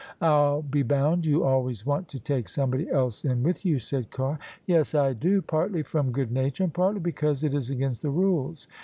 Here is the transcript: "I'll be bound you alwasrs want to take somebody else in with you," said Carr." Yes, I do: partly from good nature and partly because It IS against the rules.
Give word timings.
"I'll 0.21 0.63
be 0.63 0.81
bound 0.81 1.27
you 1.27 1.41
alwasrs 1.41 1.85
want 1.85 2.07
to 2.07 2.19
take 2.19 2.49
somebody 2.49 2.89
else 2.89 3.23
in 3.23 3.43
with 3.43 3.63
you," 3.63 3.77
said 3.77 4.09
Carr." 4.09 4.39
Yes, 4.65 4.95
I 4.95 5.13
do: 5.13 5.43
partly 5.43 5.83
from 5.83 6.11
good 6.11 6.31
nature 6.31 6.63
and 6.63 6.73
partly 6.73 7.01
because 7.01 7.43
It 7.43 7.53
IS 7.53 7.69
against 7.69 8.01
the 8.01 8.09
rules. 8.09 8.67